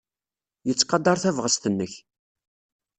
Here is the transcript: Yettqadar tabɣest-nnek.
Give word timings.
Yettqadar 0.67 1.17
tabɣest-nnek. 1.23 1.93